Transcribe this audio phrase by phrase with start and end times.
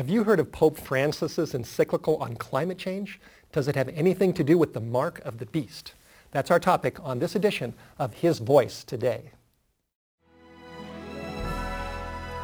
[0.00, 3.20] Have you heard of Pope Francis's encyclical on climate change?
[3.52, 5.92] Does it have anything to do with the mark of the beast?
[6.30, 9.32] That's our topic on this edition of His Voice Today.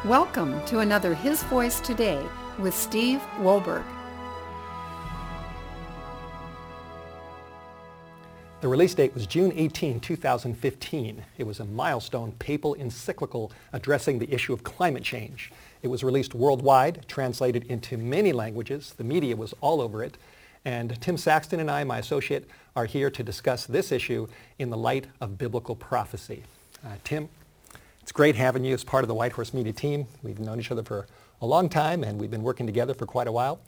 [0.05, 2.23] Welcome to another His Voice Today
[2.59, 3.83] with Steve Wohlberg.
[8.61, 11.25] The release date was June 18, 2015.
[11.39, 15.51] It was a milestone papal encyclical addressing the issue of climate change.
[15.81, 18.93] It was released worldwide, translated into many languages.
[18.97, 20.17] The media was all over it.
[20.65, 24.27] And Tim Saxton and I, my associate, are here to discuss this issue
[24.59, 26.43] in the light of biblical prophecy.
[26.85, 27.29] Uh, Tim,
[28.01, 30.07] it's great having you as part of the White Horse Media team.
[30.23, 31.07] We've known each other for
[31.41, 33.59] a long time, and we've been working together for quite a while.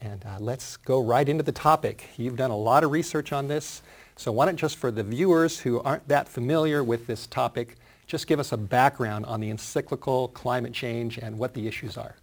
[0.00, 2.08] And uh, let's go right into the topic.
[2.16, 3.82] You've done a lot of research on this.
[4.16, 7.76] So why don't just for the viewers who aren't that familiar with this topic,
[8.06, 12.16] just give us a background on the encyclical climate change and what the issues are.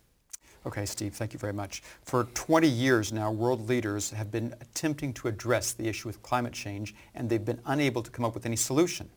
[0.66, 1.84] Okay, Steve, thank you very much.
[2.04, 6.54] For 20 years now, world leaders have been attempting to address the issue with climate
[6.54, 9.10] change, and they've been unable to come up with any solution.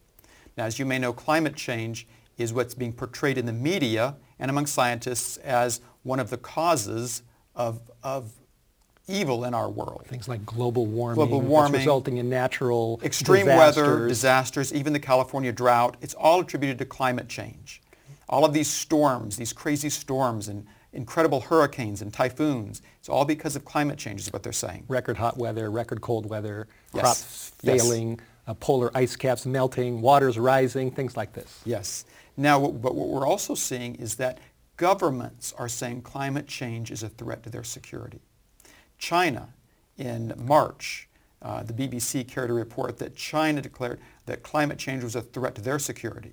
[0.57, 4.51] Now, as you may know, climate change is what's being portrayed in the media and
[4.51, 7.23] among scientists as one of the causes
[7.55, 8.33] of, of
[9.09, 10.05] evil in our world.
[10.07, 13.83] Things like global warming, global warming resulting in natural extreme disasters.
[13.83, 15.97] weather, disasters, even the California drought.
[16.01, 17.83] It's all attributed to climate change.
[18.29, 23.55] All of these storms, these crazy storms and incredible hurricanes and typhoons, it's all because
[23.55, 24.85] of climate change is what they're saying.
[24.89, 27.03] Record hot weather, record cold weather, Yes.
[27.03, 27.83] crops Yes.
[27.83, 31.61] failing, uh, polar ice caps melting, waters rising, things like this.
[31.65, 32.05] Yes.
[32.37, 34.39] Now, but what we're also seeing is that
[34.77, 38.21] governments are saying climate change is a threat to their security.
[38.99, 39.49] China,
[39.99, 41.09] in March,
[41.43, 45.55] uh, the BBC carried a report that China declared that climate change was a threat
[45.55, 46.33] to their security.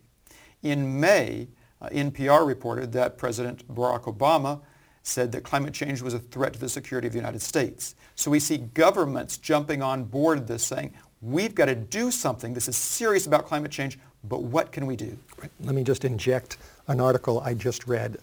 [0.64, 1.48] In May,
[1.82, 4.62] uh, NPR reported that President Barack Obama
[5.04, 7.96] said that climate change was a threat to the security of the United States.
[8.16, 12.54] So we see governments jumping on board this saying, we've got to do something.
[12.54, 15.18] This is serious about climate change, but what can we do?
[15.60, 16.58] Let me just inject
[16.88, 18.18] an article I just read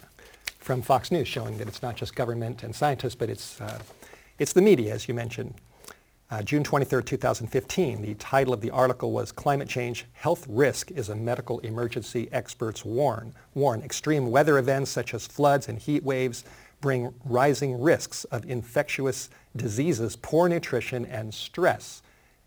[0.59, 3.79] from Fox News showing that it's not just government and scientists, but it's, uh,
[4.41, 5.55] it's the media, as you mentioned.
[6.31, 11.11] Uh, June 23, 2015, the title of the article was Climate Change Health Risk is
[11.11, 13.35] a Medical Emergency Experts Warn.
[13.53, 16.45] Warn extreme weather events such as floods and heat waves
[16.81, 22.01] bring rising risks of infectious diseases, poor nutrition, and stress.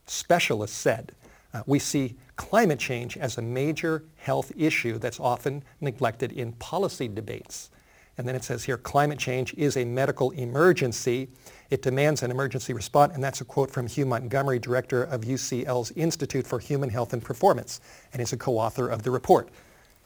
[0.07, 1.11] Specialists said,
[1.53, 7.07] uh, we see climate change as a major health issue that's often neglected in policy
[7.07, 7.69] debates.
[8.17, 11.29] And then it says here, climate change is a medical emergency.
[11.71, 15.91] It demands an emergency response, and that's a quote from Hugh Montgomery, director of UCL's
[15.91, 17.81] Institute for Human Health and Performance,
[18.11, 19.49] and is a co-author of the report,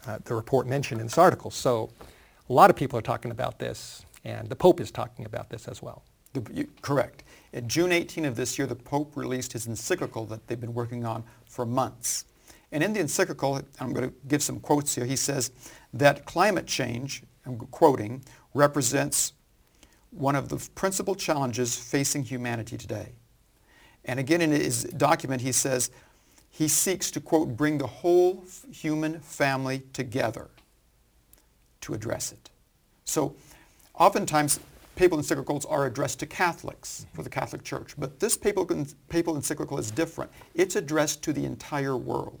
[0.06, 1.50] uh, the report mentioned in this article.
[1.50, 1.90] So
[2.48, 5.68] a lot of people are talking about this, and the Pope is talking about this
[5.68, 6.02] as well.
[6.32, 7.24] The, you, correct.
[7.52, 11.04] In June 18 of this year, the Pope released his encyclical that they've been working
[11.04, 12.24] on for months.
[12.72, 15.50] And in the encyclical, I'm going to give some quotes here, he says
[15.92, 18.22] that climate change, I'm quoting,
[18.54, 19.32] represents
[20.10, 23.12] one of the principal challenges facing humanity today.
[24.04, 25.90] And again, in his document, he says
[26.50, 30.48] he seeks to, quote, bring the whole human family together
[31.82, 32.50] to address it.
[33.04, 33.34] So
[33.94, 34.60] oftentimes
[34.96, 37.16] papal encyclicals are addressed to Catholics mm-hmm.
[37.16, 38.66] for the Catholic Church, but this papal,
[39.08, 40.30] papal encyclical is different.
[40.54, 42.40] It's addressed to the entire world.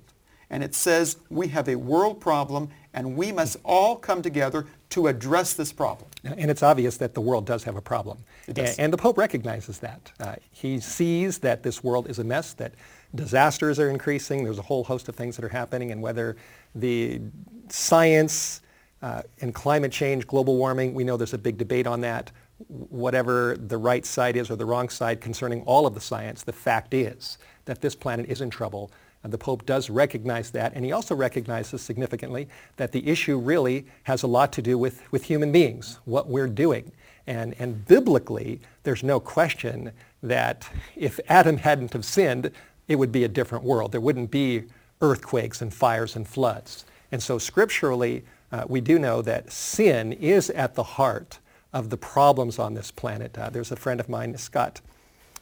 [0.50, 5.06] And it says we have a world problem and we must all come together to
[5.06, 6.08] address this problem.
[6.24, 8.18] And it's obvious that the world does have a problem.
[8.46, 8.78] It does.
[8.78, 10.12] And the Pope recognizes that.
[10.18, 12.72] Uh, he sees that this world is a mess, that
[13.14, 14.44] disasters are increasing.
[14.44, 16.36] There's a whole host of things that are happening, and whether
[16.74, 17.20] the
[17.68, 18.62] science
[19.02, 22.32] uh, and climate change, global warming, we know there's a big debate on that.
[22.66, 26.52] Whatever the right side is or the wrong side concerning all of the science, the
[26.52, 28.90] fact is that this planet is in trouble.
[29.24, 33.86] And the Pope does recognize that, and he also recognizes significantly that the issue really
[34.04, 36.92] has a lot to do with, with human beings, what we're doing.
[37.26, 39.92] And, and biblically, there's no question
[40.22, 42.50] that if Adam hadn't have sinned,
[42.86, 43.92] it would be a different world.
[43.92, 44.64] There wouldn't be
[45.00, 46.84] earthquakes and fires and floods.
[47.12, 51.38] And so scripturally, uh, we do know that sin is at the heart
[51.72, 53.36] of the problems on this planet.
[53.36, 54.80] Uh, there's a friend of mine, Scott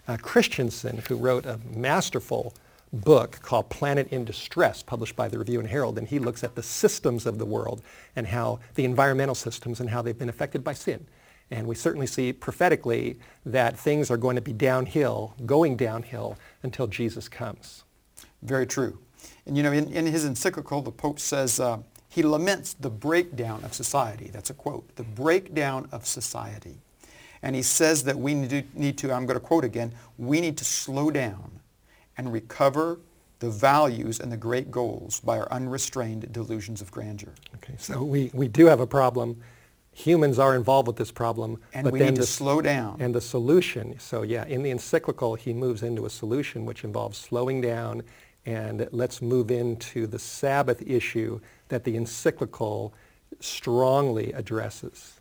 [0.08, 2.52] uh, Christensen, who wrote a masterful
[2.96, 6.54] book called Planet in Distress, published by the Review and Herald, and he looks at
[6.54, 7.82] the systems of the world
[8.16, 11.06] and how the environmental systems and how they've been affected by sin.
[11.50, 16.86] And we certainly see prophetically that things are going to be downhill, going downhill until
[16.86, 17.84] Jesus comes.
[18.42, 18.98] Very true.
[19.46, 21.78] And you know, in, in his encyclical, the Pope says uh,
[22.08, 24.30] he laments the breakdown of society.
[24.32, 24.96] That's a quote.
[24.96, 26.78] The breakdown of society.
[27.42, 30.40] And he says that we need to, need to, I'm going to quote again, we
[30.40, 31.60] need to slow down
[32.16, 33.00] and recover
[33.38, 37.34] the values and the great goals by our unrestrained delusions of grandeur.
[37.56, 39.42] Okay, so we, we do have a problem.
[39.92, 41.58] Humans are involved with this problem.
[41.74, 42.96] And but we then need to the, slow down.
[43.00, 47.18] And the solution, so yeah, in the encyclical, he moves into a solution which involves
[47.18, 48.02] slowing down
[48.46, 52.94] and let's move into the Sabbath issue that the encyclical
[53.40, 55.20] strongly addresses.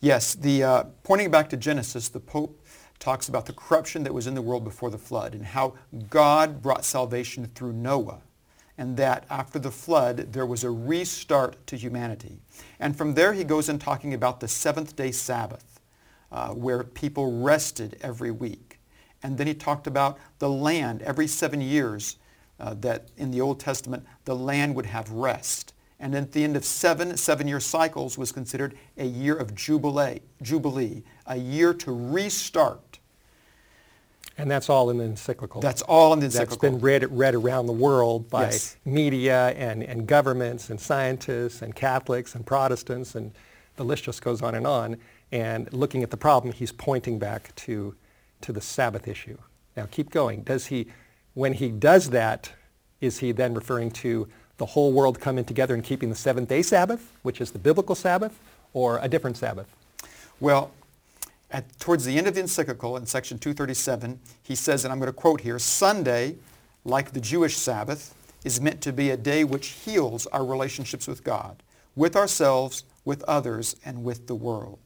[0.00, 2.61] Yes, the, uh, pointing back to Genesis, the Pope
[3.02, 5.74] talks about the corruption that was in the world before the flood and how
[6.08, 8.20] God brought salvation through Noah
[8.78, 12.38] and that after the flood there was a restart to humanity.
[12.78, 15.80] And from there he goes in talking about the seventh day Sabbath
[16.30, 18.78] uh, where people rested every week.
[19.22, 22.18] And then he talked about the land every seven years
[22.60, 25.74] uh, that in the Old Testament the land would have rest.
[25.98, 31.02] And at the end of seven seven-year cycles was considered a year of jubilee, jubilee,
[31.26, 32.91] a year to restart.
[34.38, 35.60] And that's all in the encyclical.
[35.60, 36.56] That's all in the encyclical.
[36.56, 38.76] That's been read, read around the world by Yes.
[38.84, 43.32] media and, and governments and scientists and Catholics and Protestants and
[43.76, 44.96] the list just goes on and on.
[45.30, 47.94] And looking at the problem, he's pointing back to,
[48.42, 49.38] to the Sabbath issue.
[49.76, 50.42] Now keep going.
[50.42, 50.86] Does he,
[51.34, 52.52] when he does that,
[53.00, 54.28] is he then referring to
[54.58, 57.94] the whole world coming together and keeping the seventh day Sabbath, which is the biblical
[57.94, 58.38] Sabbath,
[58.74, 59.66] or a different Sabbath?
[60.40, 60.70] Well,
[61.52, 65.08] at, towards the end of the encyclical, in section 237, he says, and I'm going
[65.08, 66.36] to quote here, Sunday,
[66.84, 68.14] like the Jewish Sabbath,
[68.44, 71.62] is meant to be a day which heals our relationships with God,
[71.94, 74.80] with ourselves, with others, and with the world.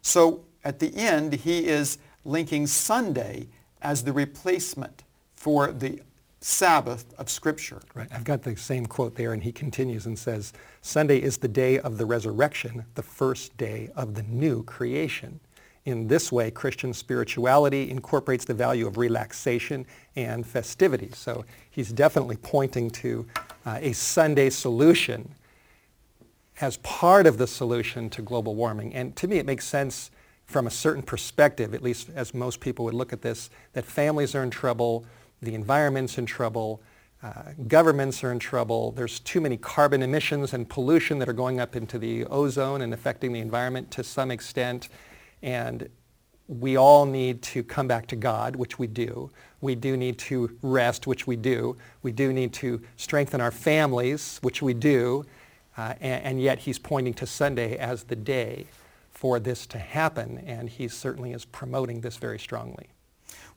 [0.00, 3.48] So at the end, he is linking Sunday
[3.82, 5.02] as the replacement
[5.34, 6.00] for the
[6.40, 7.80] Sabbath of Scripture.
[7.94, 8.08] Right.
[8.12, 11.78] I've got the same quote there, and he continues and says, Sunday is the day
[11.80, 15.40] of the resurrection, the first day of the new creation.
[15.86, 19.86] In this way, Christian spirituality incorporates the value of relaxation
[20.16, 21.10] and festivity.
[21.14, 23.24] So he's definitely pointing to
[23.64, 25.30] uh, a Sunday solution
[26.60, 28.94] as part of the solution to global warming.
[28.94, 30.10] And to me, it makes sense
[30.46, 34.34] from a certain perspective, at least as most people would look at this, that families
[34.34, 35.04] are in trouble,
[35.40, 36.82] the environment's in trouble,
[37.22, 38.90] uh, governments are in trouble.
[38.90, 42.92] There's too many carbon emissions and pollution that are going up into the ozone and
[42.92, 44.88] affecting the environment to some extent.
[45.42, 45.88] And
[46.48, 49.30] we all need to come back to God, which we do.
[49.60, 51.76] We do need to rest, which we do.
[52.02, 55.24] We do need to strengthen our families, which we do.
[55.76, 58.66] Uh, and, and yet he's pointing to Sunday as the day
[59.10, 62.88] for this to happen, and he certainly is promoting this very strongly.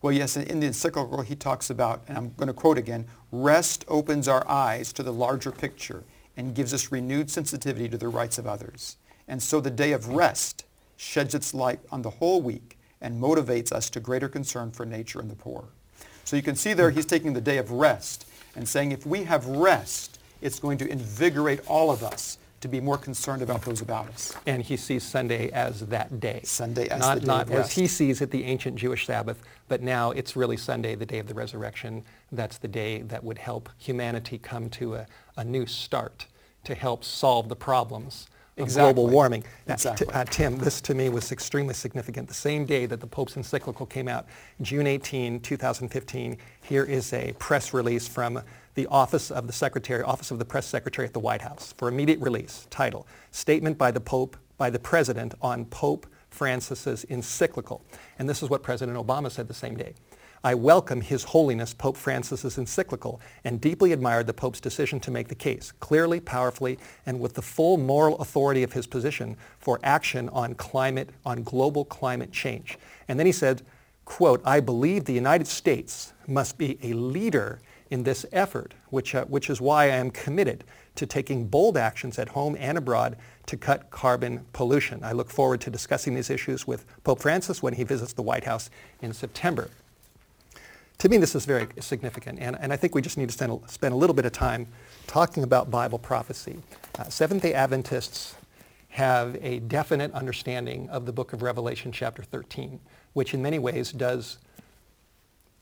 [0.02, 3.06] Well, yes, in in the encyclical he talks about, and I'm going to quote again,
[3.30, 6.04] rest opens our eyes to the larger picture
[6.36, 8.96] and gives us renewed sensitivity to the rights of others.
[9.28, 10.64] And so the day of rest
[11.00, 15.18] sheds its light on the whole week and motivates us to greater concern for nature
[15.18, 15.64] and the poor.
[16.24, 19.24] So you can see there he's taking the day of rest and saying if we
[19.24, 23.80] have rest, it's going to invigorate all of us to be more concerned about those
[23.80, 24.34] about us.
[24.46, 26.42] And he sees Sunday as that day.
[26.44, 29.40] Sunday as not, the day Not of as he sees it, the ancient Jewish Sabbath,
[29.68, 32.04] but now it's really Sunday, the day of the resurrection.
[32.30, 35.06] That's the day that would help humanity come to a,
[35.38, 36.26] a new start
[36.64, 38.26] to help solve the problems
[38.60, 39.44] of global warming.
[39.66, 42.28] Now, t- uh, Tim, this to me was extremely significant.
[42.28, 44.26] The same day that the Pope's encyclical came out,
[44.62, 48.42] June 18, 2015, here is a press release from
[48.74, 51.88] the Office of the Secretary, Office of the Press Secretary at the White House for
[51.88, 52.66] immediate release.
[52.70, 57.82] Title, Statement by the Pope, by the President on Pope Francis's encyclical.
[58.18, 59.94] And this is what President Obama said the same day.
[60.42, 65.28] I welcome His Holiness Pope Francis's encyclical and deeply admired the Pope's decision to make
[65.28, 70.30] the case, clearly, powerfully, and with the full moral authority of his position for action
[70.30, 72.78] on climate, on global climate change.
[73.06, 73.60] And then he said,
[74.06, 79.26] quote, I believe the United States must be a leader in this effort, which, uh,
[79.26, 83.58] which is why I am committed to taking bold actions at home and abroad to
[83.58, 85.04] cut carbon pollution.
[85.04, 88.44] I look forward to discussing these issues with Pope Francis when he visits the White
[88.44, 88.70] House
[89.02, 89.68] in September.
[91.00, 93.52] To me, this is very significant, and, and I think we just need to spend
[93.52, 94.66] a, spend a little bit of time
[95.06, 96.58] talking about Bible prophecy.
[96.98, 98.34] Uh, Seventh-day Adventists
[98.90, 102.78] have a definite understanding of the book of Revelation chapter 13,
[103.14, 104.36] which in many ways does,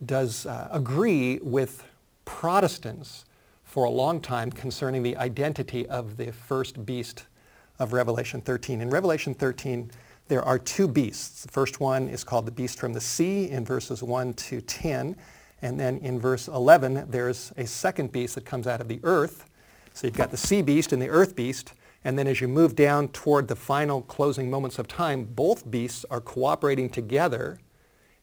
[0.05, 1.85] does uh, agree with
[2.25, 3.25] Protestants
[3.63, 7.27] for a long time concerning the identity of the first beast
[7.79, 8.81] of Revelation 13.
[8.81, 9.89] In Revelation 13,
[10.29, 11.43] there are two beasts.
[11.43, 15.17] The first one is called the beast from the sea in verses 1 to 10.
[15.63, 19.47] And then in verse 11, there's a second beast that comes out of the earth.
[19.95, 21.73] So you've got the sea beast and the earth beast.
[22.05, 26.05] And then as you move down toward the final closing moments of time, both beasts
[26.11, 27.59] are cooperating together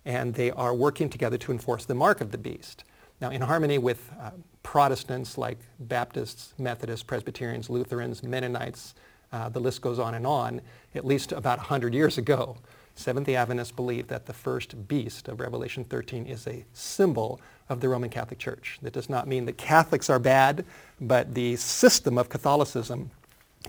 [0.05, 2.83] and they are working together to enforce the mark of the beast.
[3.19, 4.31] Now, in harmony with uh,
[4.62, 8.93] Protestants like Baptists, Methodists, Presbyterians, Lutherans, Mennonites,
[9.36, 10.62] uh, the list goes on and on,
[10.96, 12.56] at least about 100 years ago,
[12.96, 17.89] Seventh-day Adventists believe that the first beast of Revelation 13 is a symbol of the
[17.89, 18.80] Roman Catholic Church.
[18.82, 20.63] That does not mean that Catholics are bad,
[21.01, 23.12] but the system of Catholicism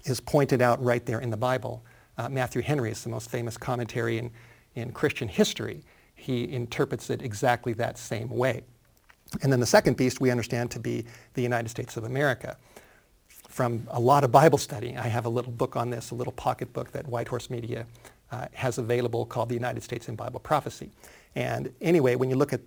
[0.04, 1.82] is pointed out right there in the Bible.
[2.16, 4.30] Uh, Matthew Henry is the most famous commentary in,
[4.76, 5.82] in Christian history.
[6.14, 8.62] He interprets it exactly that same way.
[9.42, 11.04] And then the second beast we understand to be
[11.35, 12.56] the United States of America.
[13.56, 16.34] From a lot of Bible study, I have a little book on this, a little
[16.34, 17.86] pocket book that White Horse Media
[18.30, 20.90] uh, has available called The United States in Bible Prophecy.
[21.34, 22.60] And anyway, when you look at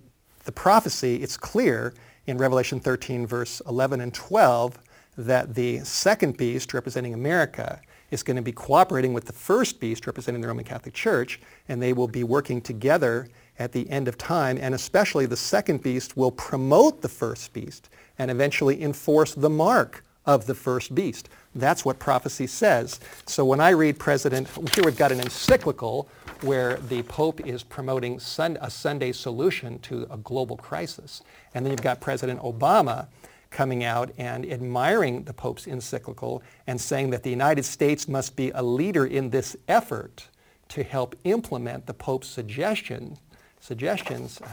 [0.46, 1.93] the prophecy, it's clear
[2.25, 4.79] in Revelation 13, verse 11 and 12,
[5.19, 7.79] that the second beast representing America
[8.10, 11.79] is going to be cooperating with the first beast representing the Roman Catholic Church, and
[11.79, 13.27] they will be working together
[13.60, 17.91] at the end of time, and especially the second beast will promote the first beast
[18.17, 21.27] and eventually enforce the mark of the first beast.
[21.55, 23.00] That's what prophecy says.
[23.25, 26.07] So when I read President, here we've got an encyclical
[26.41, 31.24] where the Pope is promoting sun, a Sunday solution to a global crisis.
[31.55, 33.07] And then you've got President Obama
[33.50, 38.51] coming out and admiring the Pope's encyclical and saying that the United States must be
[38.51, 40.27] a leader in this effort
[40.67, 43.17] to help implement the Pope's suggestion,
[43.59, 44.39] suggestions.
[44.39, 44.48] Uh,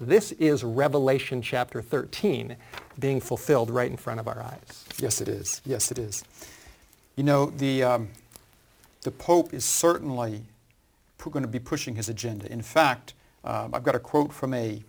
[0.00, 2.56] This is Revelation chapter 13
[2.98, 4.86] being fulfilled right in front of our eyes.
[4.96, 5.60] Yes, it is.
[5.66, 6.24] Yes, it is.
[7.16, 8.08] You know, the, um,
[9.02, 10.44] the Pope is certainly
[11.18, 12.50] going to be pushing his agenda.
[12.50, 13.12] In fact,
[13.44, 14.82] uh, I've got a quote from a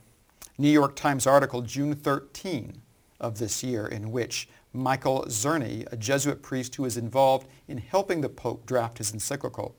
[0.57, 2.81] New York Times article, June 13
[3.19, 8.21] of this year, in which Michael Czerny, a Jesuit priest who is involved in helping
[8.21, 9.75] the Pope draft his encyclical,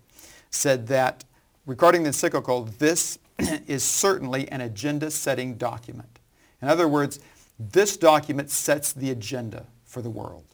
[0.50, 1.24] said that
[1.64, 3.18] regarding the encyclical, this
[3.66, 6.18] is certainly an agenda-setting document.
[6.60, 7.20] In other words,
[7.58, 10.44] this document sets the agenda for the world.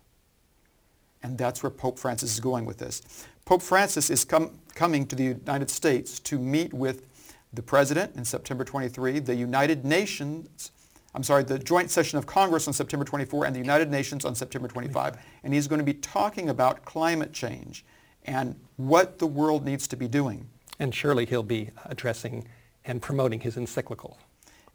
[1.23, 3.27] And that's where Pope Francis is going with this.
[3.45, 7.07] Pope Francis is com- coming to the United States to meet with
[7.53, 10.71] the President in September 23, the United Nations,
[11.15, 14.35] I'm sorry, the joint session of Congress on September 24, and the United Nations on
[14.35, 15.17] September 25.
[15.43, 17.85] And he's going to be talking about climate change
[18.25, 20.47] and what the world needs to be doing.
[20.79, 22.47] And surely he'll be addressing
[22.89, 24.19] and promoting his encyclical.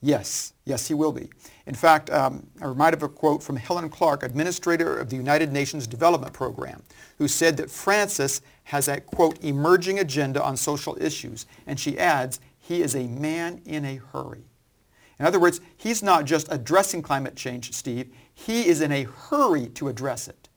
[0.01, 1.29] Yes, yes, he will be.
[1.65, 5.51] In fact, um, I remind of a quote from Helen Clark, administrator of the United
[5.51, 6.83] Nations Development Program,
[7.17, 11.45] who said that Francis has a, quote, emerging agenda on social issues.
[11.65, 14.43] And she adds, he is a man in a hurry.
[15.19, 18.13] In other words, he's not just addressing climate change, Steve.
[18.33, 20.49] He is in a hurry to address it.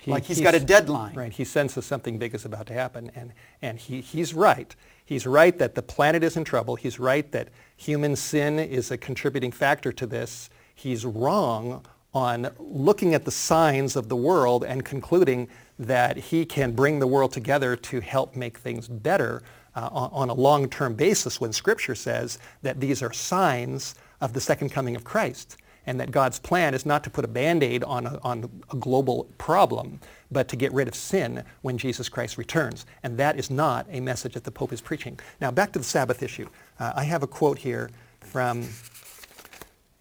[0.00, 1.14] He, like he's, he's got a deadline.
[1.14, 1.32] Right.
[1.32, 3.10] He senses something big is about to happen.
[3.16, 4.76] And, and he, he's right.
[5.04, 6.76] He's right that the planet is in trouble.
[6.76, 10.48] He's right that human sin is a contributing factor to this.
[10.74, 11.84] He's wrong
[12.14, 17.06] on looking at the signs of the world and concluding that he can bring the
[17.06, 19.42] world together to help make things better
[19.74, 24.40] uh, on, on, a long-term basis when Scripture says that these are signs of the
[24.40, 28.06] second coming of Christ and that God's plan is not to put a band-aid on
[28.06, 30.00] a, on a global problem,
[30.30, 32.86] but to get rid of sin when Jesus Christ returns.
[33.02, 35.18] And that is not a message that the Pope is preaching.
[35.40, 36.48] Now, back to the Sabbath issue.
[36.78, 38.66] Uh, I have a quote here from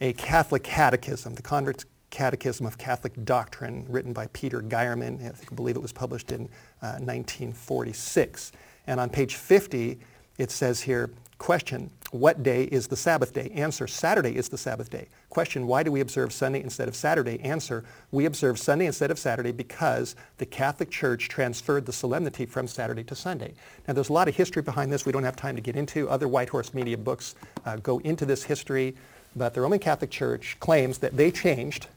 [0.01, 5.15] a Catholic catechism, the Convert's Catechism of Catholic Doctrine, written by Peter Geiermann.
[5.15, 6.41] I, think, I believe it was published in
[6.81, 8.51] uh, 1946.
[8.85, 9.99] And on page 50,
[10.43, 13.49] it says here, question, what day is the Sabbath day?
[13.55, 15.07] Answer, Saturday is the Sabbath day.
[15.29, 17.39] Question, why do we observe Sunday instead of Saturday?
[17.39, 22.67] Answer, we observe Sunday instead of Saturday because the Catholic Church transferred the solemnity from
[22.67, 23.53] Saturday to Sunday.
[23.87, 26.07] Now there's a lot of history behind this we don't have time to get into.
[26.07, 27.33] Other White Horse Media books
[27.65, 28.95] uh, go into this history,
[29.35, 31.87] but the Roman Catholic Church claims that they changed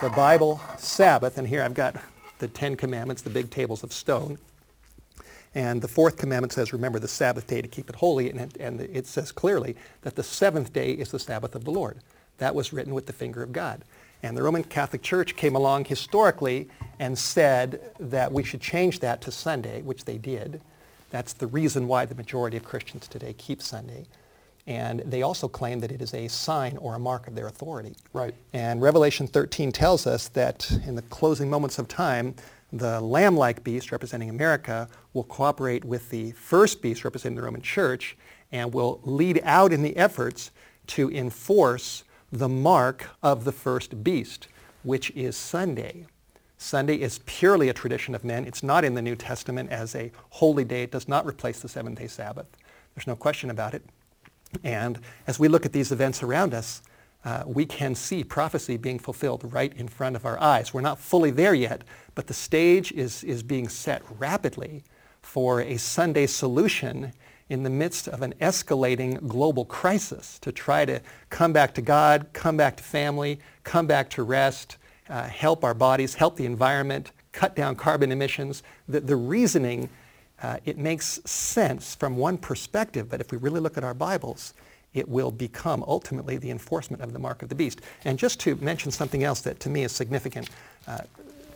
[0.00, 1.94] the Bible Sabbath, and here I've got
[2.38, 4.38] the Ten Commandments, the big tables of stone.
[5.54, 8.30] And the fourth commandment says, remember the Sabbath day to keep it holy.
[8.30, 11.72] And it, and it says clearly that the seventh day is the Sabbath of the
[11.72, 11.98] Lord.
[12.38, 13.84] That was written with the finger of God.
[14.22, 19.20] And the Roman Catholic Church came along historically and said that we should change that
[19.22, 20.60] to Sunday, which they did.
[21.10, 24.06] That's the reason why the majority of Christians today keep Sunday.
[24.66, 27.96] And they also claim that it is a sign or a mark of their authority.
[28.12, 28.34] Right.
[28.52, 32.34] And Revelation 13 tells us that in the closing moments of time,
[32.72, 38.16] the lamb-like beast representing America will cooperate with the first beast representing the Roman Church
[38.52, 40.50] and will lead out in the efforts
[40.88, 44.48] to enforce the mark of the first beast,
[44.82, 46.06] which is Sunday.
[46.58, 48.44] Sunday is purely a tradition of men.
[48.44, 50.82] It's not in the New Testament as a holy day.
[50.82, 52.46] It does not replace the seventh-day Sabbath.
[52.94, 53.82] There's no question about it.
[54.62, 56.82] And as we look at these events around us,
[57.24, 60.72] uh, we can see prophecy being fulfilled right in front of our eyes.
[60.72, 61.82] We're not fully there yet,
[62.14, 64.84] but the stage is, is being set rapidly
[65.20, 67.12] for a Sunday solution
[67.50, 72.26] in the midst of an escalating global crisis to try to come back to God,
[72.32, 77.10] come back to family, come back to rest, uh, help our bodies, help the environment,
[77.32, 78.62] cut down carbon emissions.
[78.88, 79.90] The, the reasoning,
[80.42, 84.54] uh, it makes sense from one perspective, but if we really look at our Bibles,
[84.94, 87.80] it will become ultimately the enforcement of the mark of the beast.
[88.04, 90.50] And just to mention something else that to me is significant,
[90.86, 90.98] uh,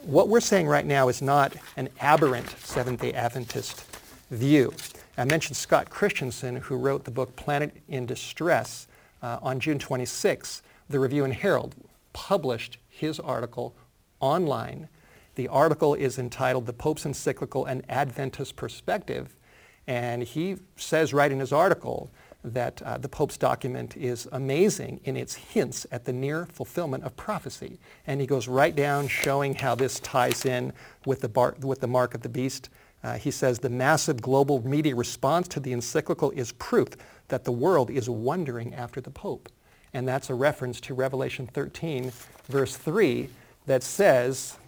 [0.03, 3.85] what we're saying right now is not an aberrant Seventh-day Adventist
[4.31, 4.73] view.
[5.17, 8.87] I mentioned Scott Christensen, who wrote the book Planet in Distress
[9.23, 10.63] uh, on June 26.
[10.91, 11.75] The Review and Herald
[12.13, 13.75] published his article
[14.21, 14.89] online.
[15.37, 19.37] The article is entitled The Pope's Encyclical An Adventist Perspective.
[19.87, 22.11] And he says right in his article
[22.45, 27.17] that uh, the Pope's document is amazing in its hints at the near fulfillment of
[27.17, 27.79] prophecy.
[28.07, 30.73] And he goes right down showing how this ties in
[31.07, 32.69] with the, bar- with the mark of the beast.
[33.03, 36.89] Uh, he says the massive global media response to the encyclical is proof
[37.29, 39.49] that the world is wondering after the Pope.
[39.95, 42.13] And that's a reference to Revelation 13,
[42.49, 43.29] verse 3,
[43.67, 44.59] that says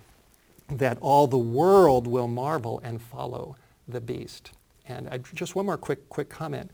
[0.68, 3.56] that all the world will marvel and follow
[3.87, 4.52] the beast.
[4.88, 6.71] And I, just one more quick, quick comment.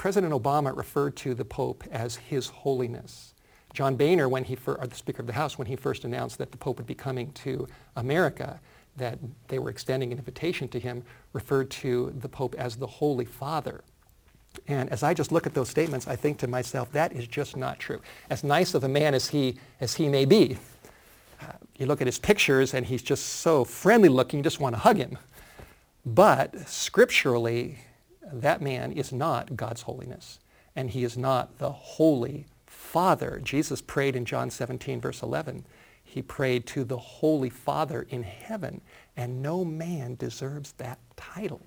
[0.00, 3.34] President Obama referred to the Pope as His Holiness.
[3.74, 6.52] John Boehner, when he fir- the Speaker of the House, when he first announced that
[6.52, 8.58] the Pope would be coming to America,
[8.96, 11.04] that they were extending an invitation to him,
[11.34, 13.82] referred to the Pope as the Holy Father.
[14.68, 17.54] And as I just look at those statements, I think to myself, that is just
[17.54, 18.00] not true.
[18.30, 20.56] As nice of a man as he, as he may be,
[21.42, 24.74] uh, you look at his pictures and he's just so friendly looking, you just want
[24.74, 25.18] to hug him.
[26.06, 27.80] But scripturally,
[28.32, 30.38] that man is not God's holiness,
[30.76, 33.40] and he is not the Holy Father.
[33.42, 35.64] Jesus prayed in John 17, verse 11.
[36.02, 38.80] He prayed to the Holy Father in heaven,
[39.16, 41.60] and no man deserves that title.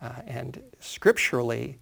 [0.00, 1.78] Uh, and scripturally,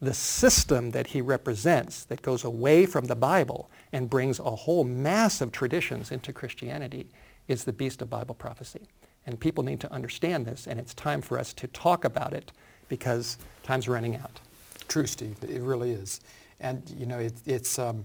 [0.00, 4.84] the system that he represents that goes away from the Bible and brings a whole
[4.84, 7.08] mass of traditions into Christianity
[7.48, 8.82] is the beast of Bible prophecy.
[9.24, 12.52] And people need to understand this, and it's time for us to talk about it
[12.88, 14.40] because time's running out.
[14.88, 15.36] True, Steve.
[15.42, 16.20] It really is.
[16.60, 18.04] And, you know, it, it's, um,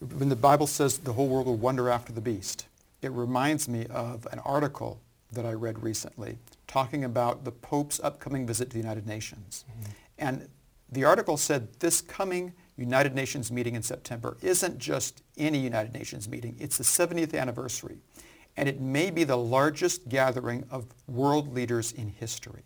[0.00, 2.66] when the Bible says the whole world will wonder after the beast,
[3.02, 5.00] it reminds me of an article
[5.32, 9.64] that I read recently talking about the Pope's upcoming visit to the United Nations.
[9.70, 9.92] Mm-hmm.
[10.18, 10.48] And
[10.90, 16.28] the article said this coming United Nations meeting in September isn't just any United Nations
[16.28, 17.98] meeting, it's the 70th anniversary
[18.56, 22.62] and it may be the largest gathering of world leaders in history.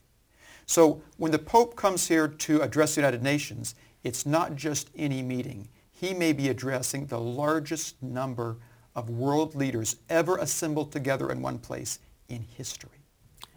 [0.66, 3.74] So when the Pope comes here to address the United Nations,
[4.04, 5.68] it's not just any meeting.
[5.90, 8.56] He may be addressing the largest number
[8.94, 11.98] of world leaders ever assembled together in one place
[12.28, 12.90] in history.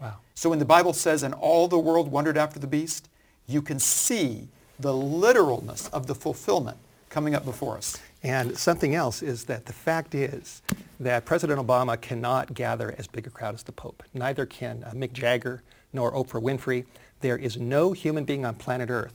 [0.00, 0.16] Wow.
[0.34, 3.08] So when the Bible says, and all the world wondered after the beast,
[3.46, 4.48] you can see
[4.80, 7.96] the literalness of the fulfillment coming up before us.
[8.22, 10.62] And something else is that the fact is
[11.00, 14.02] that President Obama cannot gather as big a crowd as the Pope.
[14.12, 16.84] Neither can uh, Mick Jagger nor Oprah Winfrey.
[17.20, 19.14] There is no human being on planet Earth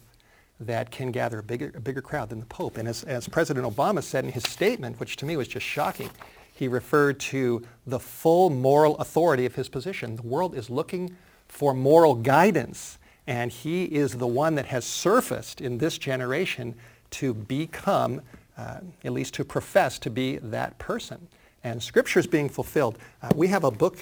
[0.59, 2.77] that can gather a bigger, a bigger crowd than the Pope.
[2.77, 6.09] And as, as President Obama said in his statement, which to me was just shocking,
[6.53, 10.17] he referred to the full moral authority of his position.
[10.17, 11.15] The world is looking
[11.47, 16.75] for moral guidance, and he is the one that has surfaced in this generation
[17.11, 18.21] to become
[18.57, 21.29] uh, at least to profess to be that person.
[21.63, 22.97] And Scripture is being fulfilled.
[23.21, 23.97] Uh, we have a book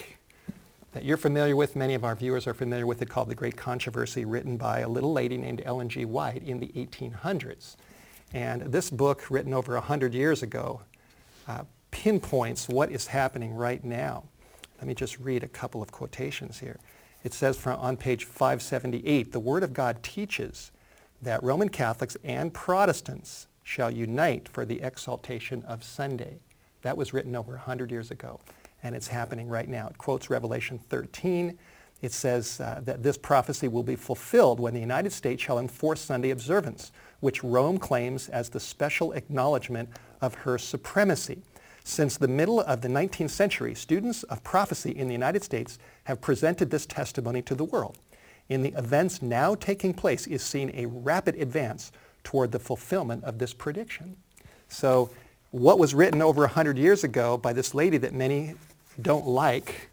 [0.93, 3.55] that you're familiar with, many of our viewers are familiar with it, called The Great
[3.55, 6.05] Controversy, written by a little lady named Ellen G.
[6.05, 7.75] White in the 1800s.
[8.33, 10.81] And this book, written over 100 years ago,
[11.47, 14.23] uh, pinpoints what is happening right now.
[14.77, 16.79] Let me just read a couple of quotations here.
[17.23, 20.71] It says from, on page 578, the Word of God teaches
[21.21, 26.39] that Roman Catholics and Protestants shall unite for the exaltation of Sunday.
[26.87, 28.39] That was written over 100 years ago,
[28.81, 29.89] and it's happening right now.
[29.89, 31.57] It quotes Revelation 13.
[32.01, 35.99] It says uh, that this prophecy will be fulfilled when the United States shall enforce
[35.99, 39.89] Sunday observance, which Rome claims as the special acknowledgement
[40.21, 41.41] of her supremacy.
[41.83, 46.21] Since the middle of the 19th century, students of prophecy in the United States have
[46.21, 47.97] presented this testimony to the world.
[48.47, 51.91] In the events now taking place is seen a rapid advance
[52.23, 54.15] toward the fulfillment of this prediction.
[54.69, 55.09] So
[55.57, 58.55] what was written over 100 years ago by this lady that many
[59.01, 59.89] don't like,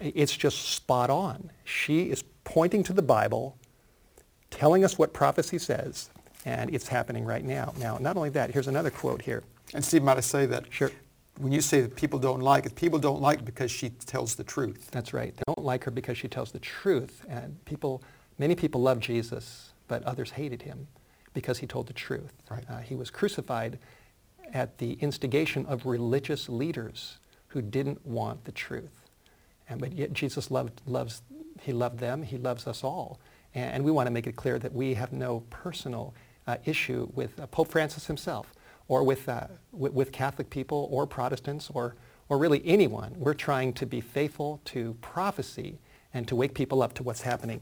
[0.00, 1.50] it's just spot on.
[1.64, 3.56] She is pointing to the Bible,
[4.50, 6.10] telling us what prophecy says,
[6.44, 7.72] and it's happening right now.
[7.78, 9.42] Now, not only that, here's another quote here.
[9.74, 10.64] And Steve, might I say that?
[10.72, 10.90] Sure.
[11.38, 14.34] When you say that people don't like it, people don't like it because she tells
[14.34, 14.90] the truth.
[14.90, 15.34] That's right.
[15.34, 17.24] They don't like her because she tells the truth.
[17.28, 18.02] And people,
[18.38, 20.88] many people love Jesus, but others hated him
[21.32, 22.32] because he told the truth.
[22.50, 22.64] Right.
[22.68, 23.78] Uh, he was crucified
[24.52, 29.08] at the instigation of religious leaders who didn't want the truth.
[29.68, 31.22] And, but yet Jesus loved, loves,
[31.62, 33.20] he loved them, he loves us all.
[33.54, 36.14] And, and we want to make it clear that we have no personal
[36.46, 38.52] uh, issue with uh, Pope Francis himself
[38.88, 41.94] or with, uh, with, with Catholic people or Protestants or,
[42.28, 43.14] or really anyone.
[43.16, 45.78] We're trying to be faithful to prophecy
[46.12, 47.60] and to wake people up to what's happening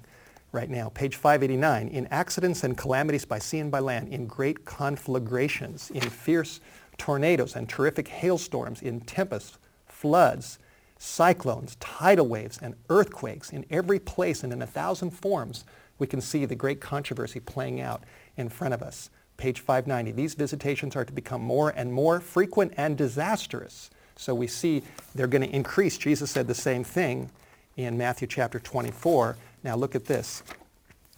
[0.53, 0.89] right now.
[0.89, 6.03] Page 589, in accidents and calamities by sea and by land, in great conflagrations, in
[6.03, 6.61] fierce
[6.97, 10.59] tornadoes and terrific hailstorms, in tempests, floods,
[10.99, 15.65] cyclones, tidal waves, and earthquakes, in every place and in a thousand forms,
[15.99, 18.03] we can see the great controversy playing out
[18.37, 19.11] in front of us.
[19.37, 23.91] Page 590, these visitations are to become more and more frequent and disastrous.
[24.17, 24.83] So we see
[25.15, 25.97] they're going to increase.
[25.97, 27.31] Jesus said the same thing
[27.77, 29.37] in Matthew chapter 24.
[29.68, 30.42] Now look at this.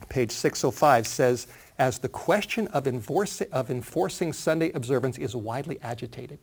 [0.09, 1.47] Page 605 says,
[1.79, 6.39] as the question of, enforce, of enforcing Sunday observance is widely agitated.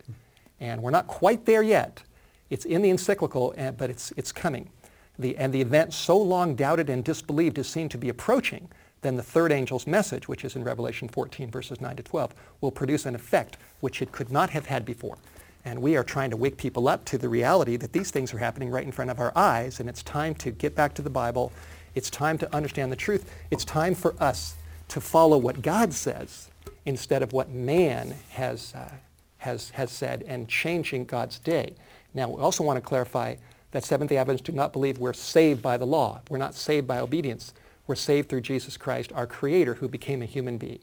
[0.58, 2.02] And we're not quite there yet.
[2.48, 4.70] It's in the encyclical, eh, but it's, it's coming.
[5.18, 8.70] The, and the event so long doubted and disbelieved is seen to be approaching,
[9.02, 12.72] then the third angel's message, which is in Revelation 14, verses 9 to 12, will
[12.72, 15.18] produce an effect which it could not have had before.
[15.66, 18.38] And we are trying to wake people up to the reality that these things are
[18.38, 21.10] happening right in front of our eyes, and it's time to get back to the
[21.10, 21.52] Bible.
[21.94, 23.30] It's time to understand the truth.
[23.50, 24.54] It's time for us
[24.88, 26.50] to follow what God says
[26.86, 28.92] instead of what man has, uh,
[29.38, 31.74] has, has said and changing God's day.
[32.14, 33.36] Now, we also want to clarify
[33.72, 36.20] that Seventh-day Adventists do not believe we're saved by the law.
[36.30, 37.52] We're not saved by obedience.
[37.86, 40.80] We're saved through Jesus Christ, our Creator, who became a human being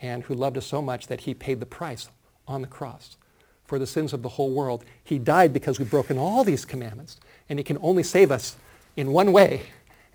[0.00, 2.08] and who loved us so much that he paid the price
[2.48, 3.16] on the cross
[3.64, 4.84] for the sins of the whole world.
[5.04, 8.56] He died because we've broken all these commandments, and he can only save us
[8.96, 9.62] in one way,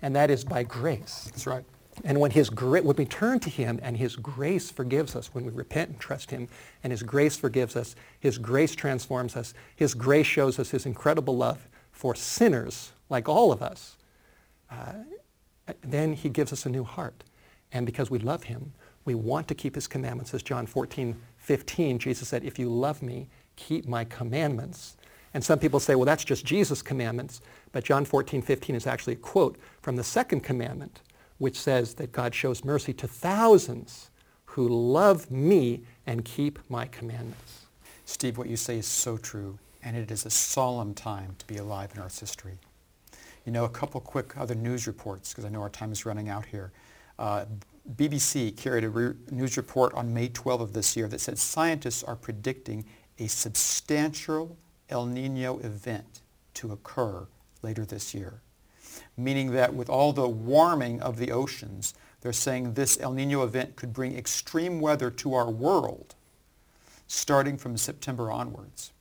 [0.02, 1.24] and that is by grace.
[1.30, 1.64] That's right.
[2.04, 5.44] And when, his gra- when we turn to him and his grace forgives us, when
[5.46, 6.48] we repent and trust him
[6.84, 11.36] and his grace forgives us, his grace transforms us, his grace shows us his incredible
[11.36, 13.96] love for sinners like all of us,
[14.70, 14.92] uh,
[15.82, 17.24] then he gives us a new heart.
[17.72, 18.72] And because we love him,
[19.04, 20.34] we want to keep his commandments.
[20.34, 24.96] As John 14, 15, Jesus said, if you love me, keep my commandments.
[25.34, 27.40] And some people say, well, that's just Jesus' commandments.
[27.72, 31.00] But John 14, 15 is actually a quote from the second commandment
[31.38, 34.10] which says that God shows mercy to thousands
[34.46, 37.66] who love me and keep my commandments.
[38.04, 41.56] Steve, what you say is so true, and it is a solemn time to be
[41.56, 42.58] alive in Earth's history.
[43.44, 46.28] You know, a couple quick other news reports, because I know our time is running
[46.28, 46.72] out here.
[47.18, 47.44] Uh,
[47.96, 52.02] BBC carried a re- news report on May 12 of this year that said scientists
[52.02, 52.84] are predicting
[53.18, 54.56] a substantial
[54.88, 56.22] El Nino event
[56.54, 57.26] to occur
[57.62, 58.40] later this year
[59.16, 63.76] meaning that with all the warming of the oceans, they're saying this El Nino event
[63.76, 66.14] could bring extreme weather to our world
[67.06, 68.92] starting from September onwards.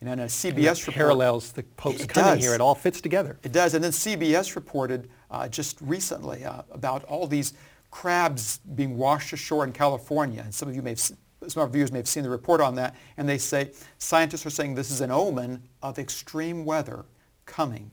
[0.00, 2.42] You know, and a CBS report, parallels the Pope's coming does.
[2.42, 2.54] here.
[2.54, 3.38] It all fits together.
[3.42, 3.74] It does.
[3.74, 7.52] And then CBS reported uh, just recently uh, about all these
[7.90, 10.40] crabs being washed ashore in California.
[10.42, 11.12] And some of you may have,
[11.50, 12.94] some of our viewers may have seen the report on that.
[13.16, 17.04] And they say scientists are saying this is an omen of extreme weather
[17.46, 17.90] coming.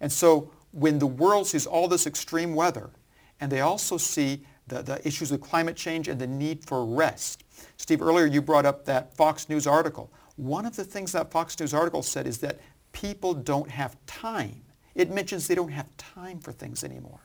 [0.00, 2.90] And so when the world sees all this extreme weather,
[3.40, 7.44] and they also see the, the issues of climate change and the need for rest.
[7.76, 10.10] Steve, earlier you brought up that Fox News article.
[10.36, 12.60] One of the things that Fox News article said is that
[12.92, 14.62] people don't have time.
[14.94, 17.20] It mentions they don't have time for things anymore.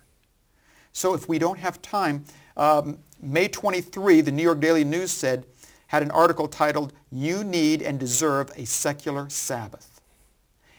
[0.93, 2.25] So if we don't have time,
[2.57, 5.45] um, May 23, the New York Daily News said,
[5.87, 10.01] had an article titled, You Need and Deserve a Secular Sabbath.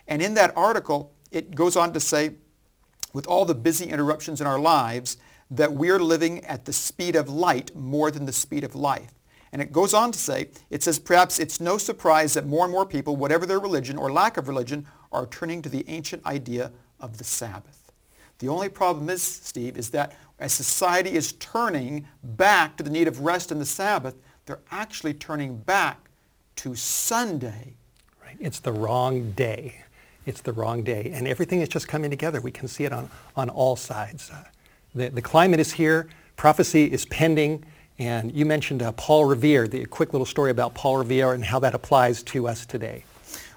[0.08, 2.34] And in that article, it goes on to say,
[3.12, 5.18] with all the busy interruptions in our lives,
[5.50, 9.12] that we're living at the speed of light more than the speed of life.
[9.52, 12.72] And it goes on to say, it says, perhaps it's no surprise that more and
[12.72, 16.72] more people, whatever their religion or lack of religion, are turning to the ancient idea
[16.98, 17.81] of the Sabbath.
[18.42, 23.08] The only problem is, Steve, is that as society is turning back to the need
[23.08, 26.10] of rest and the Sabbath, they're actually turning back
[26.56, 27.74] to Sunday.
[28.22, 28.36] Right.
[28.40, 29.82] It's the wrong day
[30.26, 31.10] it's the wrong day.
[31.14, 32.40] And everything is just coming together.
[32.40, 34.30] We can see it on, on all sides.
[34.30, 34.44] Uh,
[34.94, 36.08] the, the climate is here.
[36.36, 37.64] Prophecy is pending.
[37.98, 41.58] And you mentioned uh, Paul Revere, the quick little story about Paul Revere and how
[41.60, 43.04] that applies to us today.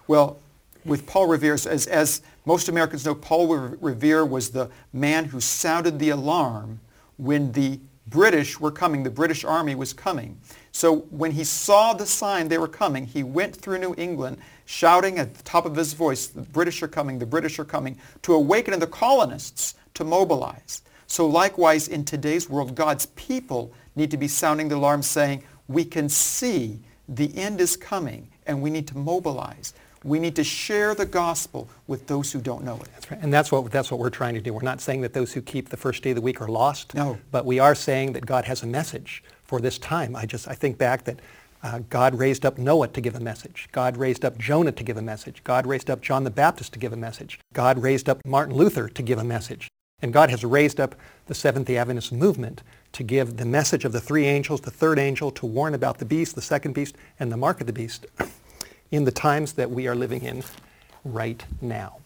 [0.07, 0.39] Well,
[0.83, 5.99] with Paul Revere, as, as most Americans know, Paul Revere was the man who sounded
[5.99, 6.79] the alarm
[7.17, 10.39] when the British were coming, the British army was coming.
[10.71, 15.17] So when he saw the sign they were coming, he went through New England shouting
[15.17, 18.33] at the top of his voice, the British are coming, the British are coming, to
[18.33, 20.83] awaken the colonists to mobilize.
[21.07, 25.85] So likewise, in today's world, God's people need to be sounding the alarm saying, we
[25.85, 29.73] can see the end is coming and we need to mobilize.
[30.05, 32.87] We need to share the gospel with those who don't know it.
[32.93, 33.19] That's right.
[33.21, 34.53] And that's what, that's what we're trying to do.
[34.53, 36.93] We're not saying that those who keep the first day of the week are lost.
[36.93, 37.17] No.
[37.31, 40.15] But we are saying that God has a message for this time.
[40.15, 41.19] I just, I think back that
[41.63, 43.67] uh, God raised up Noah to give a message.
[43.71, 45.43] God raised up Jonah to give a message.
[45.43, 47.39] God raised up John the Baptist to give a message.
[47.53, 49.67] God raised up Martin Luther to give a message.
[50.01, 50.93] And God has raised up
[51.25, 55.31] the Seventh-day Adventist movement to give the message of the three angels, the third angel,
[55.31, 58.05] to warn about the beast, the second beast, and the mark of the beast
[58.95, 60.41] in the times that we are living in
[61.03, 61.97] right now.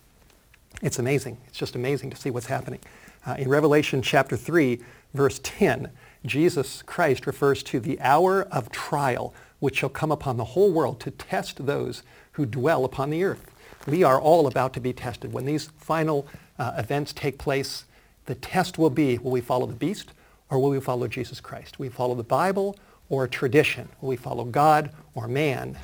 [0.82, 1.38] It's amazing.
[1.48, 2.80] It's just amazing to see what's happening.
[3.28, 4.80] Uh, in Revelation chapter 3,
[5.14, 5.92] verse 10,
[6.26, 11.00] Jesus Christ refers to the hour of trial which shall come upon the whole world
[11.02, 13.52] to test those who dwell upon the earth.
[13.86, 15.32] We are all about to be tested.
[15.32, 16.26] When these final
[16.58, 17.86] uh, events take place,
[18.26, 20.14] the test will be, will we follow the beast
[20.50, 21.78] or will we follow Jesus Christ?
[21.78, 23.88] Will we follow the Bible or tradition?
[24.02, 25.78] Will we follow God or man?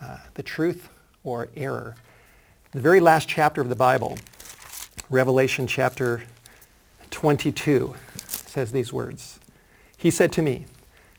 [0.00, 0.88] Uh, the truth
[1.24, 1.96] or error?
[2.72, 4.18] The very last chapter of the Bible,
[5.08, 6.22] Revelation chapter
[7.10, 7.94] 22,
[8.26, 9.40] says these words.
[9.96, 10.66] He said to me,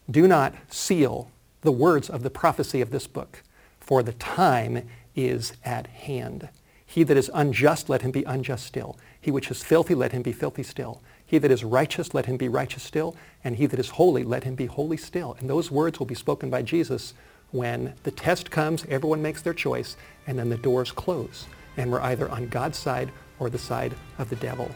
[0.10, 1.30] do not seal
[1.62, 3.44] the words of the prophecy of this book,
[3.80, 6.50] for the time is at hand.
[6.86, 8.98] He that is unjust, let him be unjust still.
[9.20, 11.02] He which is filthy, let him be filthy still.
[11.26, 13.16] He that is righteous, let him be righteous still.
[13.44, 15.36] And he that is holy, let him be holy still.
[15.40, 17.14] And those words will be spoken by Jesus
[17.52, 19.96] when the test comes, everyone makes their choice,
[20.28, 21.46] and then the doors close.
[21.78, 24.70] And we're either on God's side or the side of the devil.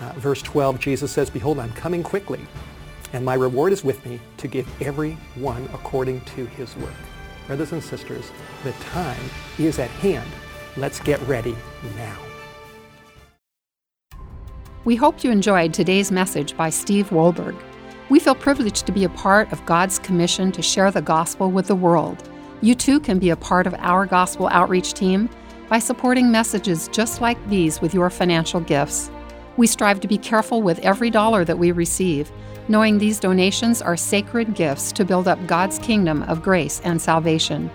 [0.00, 2.40] Uh, verse 12, Jesus says, Behold, I'm coming quickly,
[3.12, 6.92] and my reward is with me to give every one according to his work.
[7.46, 8.30] Brothers and sisters,
[8.62, 10.28] the time is at hand.
[10.76, 11.54] Let's get ready
[11.96, 12.18] now.
[14.84, 17.58] We hope you enjoyed today's message by Steve Wohlberg.
[18.14, 21.66] We feel privileged to be a part of God's commission to share the gospel with
[21.66, 22.30] the world.
[22.60, 25.28] You too can be a part of our gospel outreach team
[25.68, 29.10] by supporting messages just like these with your financial gifts.
[29.56, 32.30] We strive to be careful with every dollar that we receive,
[32.68, 37.68] knowing these donations are sacred gifts to build up God's kingdom of grace and salvation.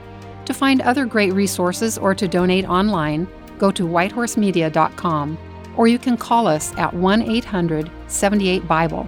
[0.46, 5.38] To find other great resources or to donate online, go to whitehorsemedia.com
[5.76, 9.06] or you can call us at 1 800 78 Bible.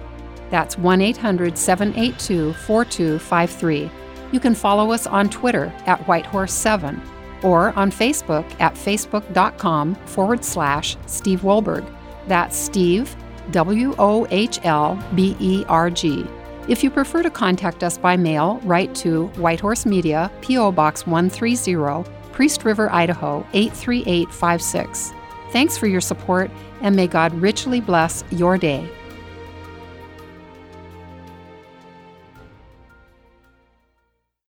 [0.52, 3.90] That's 1 800 782 4253.
[4.32, 7.00] You can follow us on Twitter at Whitehorse7
[7.42, 11.90] or on Facebook at facebook.com forward slash Steve Wohlberg.
[12.28, 13.16] That's Steve,
[13.50, 16.26] W O H L B E R G.
[16.68, 20.70] If you prefer to contact us by mail, write to Whitehorse Media, P.O.
[20.72, 25.12] Box 130, Priest River, Idaho 83856.
[25.50, 26.50] Thanks for your support,
[26.82, 28.88] and may God richly bless your day.